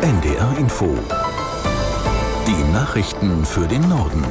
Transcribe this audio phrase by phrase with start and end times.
[0.00, 0.96] NDR Info.
[2.46, 4.24] Die Nachrichten für den Norden.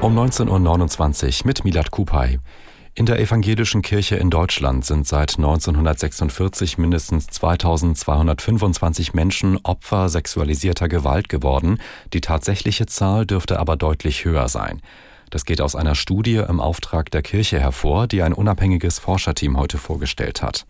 [0.00, 2.38] Um 19.29 Uhr mit Milad Kupay.
[2.94, 11.28] In der evangelischen Kirche in Deutschland sind seit 1946 mindestens 2225 Menschen Opfer sexualisierter Gewalt
[11.28, 11.78] geworden.
[12.14, 14.80] Die tatsächliche Zahl dürfte aber deutlich höher sein.
[15.28, 19.76] Das geht aus einer Studie im Auftrag der Kirche hervor, die ein unabhängiges Forscherteam heute
[19.76, 20.64] vorgestellt hat.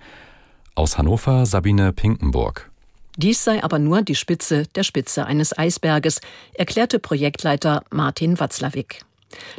[0.76, 2.68] Aus Hannover Sabine Pinkenburg.
[3.16, 6.20] Dies sei aber nur die Spitze der Spitze eines Eisberges,
[6.52, 9.04] erklärte Projektleiter Martin Watzlawick.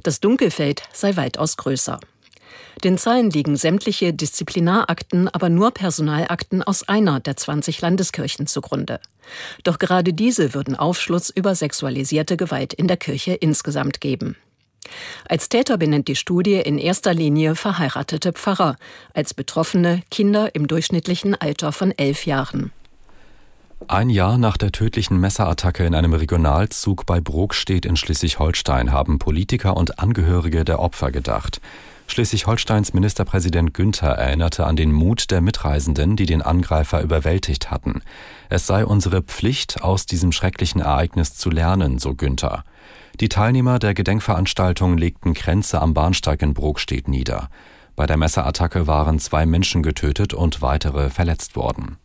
[0.03, 2.01] Das Dunkelfeld sei weitaus größer.
[2.83, 8.99] Den Zahlen liegen sämtliche Disziplinarakten, aber nur Personalakten aus einer der 20 Landeskirchen zugrunde.
[9.63, 14.35] Doch gerade diese würden Aufschluss über sexualisierte Gewalt in der Kirche insgesamt geben.
[15.27, 18.77] Als Täter benennt die Studie in erster Linie verheiratete Pfarrer,
[19.13, 22.71] als Betroffene Kinder im durchschnittlichen Alter von elf Jahren.
[23.87, 29.77] Ein Jahr nach der tödlichen Messerattacke in einem Regionalzug bei Brokstedt in Schleswig-Holstein haben Politiker
[29.77, 31.61] und Angehörige der Opfer gedacht.
[32.07, 38.01] Schleswig-Holsteins Ministerpräsident Günther erinnerte an den Mut der Mitreisenden, die den Angreifer überwältigt hatten.
[38.49, 42.63] Es sei unsere Pflicht, aus diesem schrecklichen Ereignis zu lernen, so Günther.
[43.21, 47.49] Die Teilnehmer der Gedenkveranstaltung legten Kränze am Bahnsteig in Brokstedt nieder.
[47.95, 51.97] Bei der Messerattacke waren zwei Menschen getötet und weitere verletzt worden.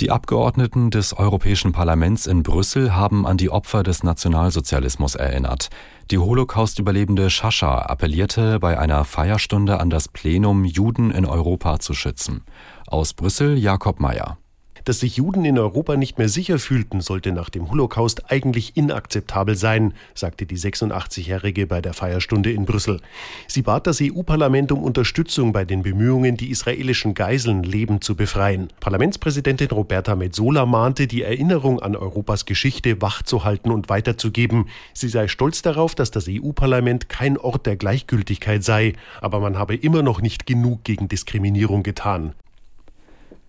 [0.00, 5.68] Die Abgeordneten des Europäischen Parlaments in Brüssel haben an die Opfer des Nationalsozialismus erinnert.
[6.10, 12.42] Die Holocaust-Überlebende Schascha appellierte bei einer Feierstunde an das Plenum, Juden in Europa zu schützen.
[12.88, 14.38] Aus Brüssel Jakob Mayer.
[14.84, 19.54] Dass sich Juden in Europa nicht mehr sicher fühlten, sollte nach dem Holocaust eigentlich inakzeptabel
[19.54, 23.00] sein, sagte die 86-Jährige bei der Feierstunde in Brüssel.
[23.46, 28.68] Sie bat das EU-Parlament um Unterstützung bei den Bemühungen, die israelischen Geiseln lebend zu befreien.
[28.80, 34.68] Parlamentspräsidentin Roberta Metsola mahnte, die Erinnerung an Europas Geschichte wachzuhalten und weiterzugeben.
[34.94, 39.76] Sie sei stolz darauf, dass das EU-Parlament kein Ort der Gleichgültigkeit sei, aber man habe
[39.76, 42.34] immer noch nicht genug gegen Diskriminierung getan.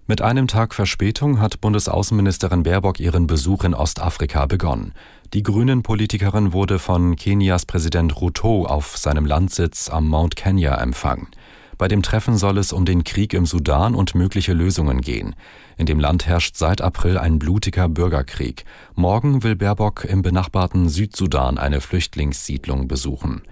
[0.06, 4.92] Mit einem Tag Verspätung hat Bundesaußenministerin Baerbock ihren Besuch in Ostafrika begonnen.
[5.34, 11.30] Die Grünen-Politikerin wurde von Kenias Präsident Ruto auf seinem Landsitz am Mount Kenya empfangen.
[11.78, 15.36] Bei dem Treffen soll es um den Krieg im Sudan und mögliche Lösungen gehen.
[15.78, 18.66] In dem Land herrscht seit April ein blutiger Bürgerkrieg.
[18.96, 23.44] Morgen will Baerbock im benachbarten Südsudan eine Flüchtlingssiedlung besuchen.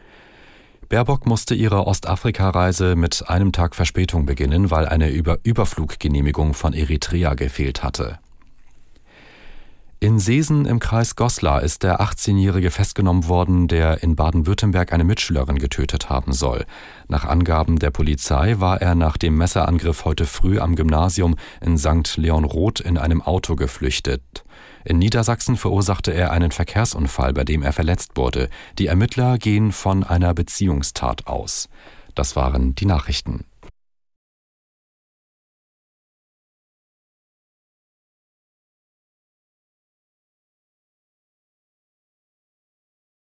[0.91, 7.33] Baerbock musste ihre Ostafrika-Reise mit einem Tag Verspätung beginnen, weil eine Über Überfluggenehmigung von Eritrea
[7.33, 8.19] gefehlt hatte.
[10.03, 15.59] In Seesen im Kreis Goslar ist der 18-Jährige festgenommen worden, der in Baden-Württemberg eine Mitschülerin
[15.59, 16.65] getötet haben soll.
[17.07, 22.17] Nach Angaben der Polizei war er nach dem Messerangriff heute früh am Gymnasium in St.
[22.17, 24.43] Leon Roth in einem Auto geflüchtet.
[24.85, 28.49] In Niedersachsen verursachte er einen Verkehrsunfall, bei dem er verletzt wurde.
[28.79, 31.69] Die Ermittler gehen von einer Beziehungstat aus.
[32.15, 33.45] Das waren die Nachrichten.